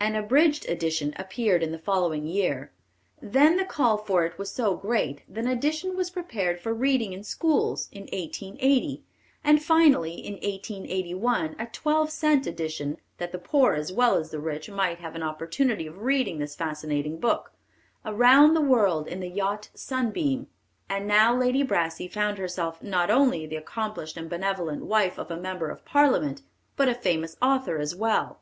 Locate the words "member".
25.38-25.70